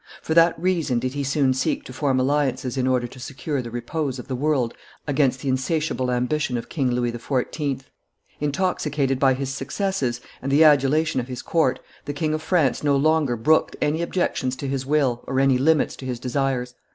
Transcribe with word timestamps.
For 0.23 0.33
that 0.33 0.59
reason 0.59 0.97
did 0.97 1.13
he 1.13 1.23
soon 1.23 1.53
seek 1.53 1.83
to 1.83 1.93
form 1.93 2.19
alliances 2.19 2.75
in 2.75 2.87
order 2.87 3.05
to 3.05 3.19
secure 3.19 3.61
the 3.61 3.69
repose 3.69 4.17
of 4.17 4.27
the 4.27 4.35
world 4.35 4.73
against 5.05 5.41
the 5.41 5.47
insatiable 5.49 6.09
ambition 6.09 6.57
of 6.57 6.69
King 6.69 6.89
Louis 6.89 7.11
XIV. 7.11 7.81
Intoxicated 8.39 9.19
by 9.19 9.35
his 9.35 9.53
successes 9.53 10.19
and 10.41 10.51
the 10.51 10.63
adulation 10.63 11.19
of 11.19 11.27
his 11.27 11.43
court, 11.43 11.79
the 12.05 12.13
King 12.13 12.33
of 12.33 12.41
France 12.41 12.81
no 12.83 12.97
longer 12.97 13.37
brooked 13.37 13.75
any 13.79 14.01
objections 14.01 14.55
to 14.55 14.67
his 14.67 14.87
will 14.87 15.23
or 15.27 15.39
any 15.39 15.59
limits 15.59 15.95
to 15.97 16.07
his 16.07 16.19
desires. 16.19 16.73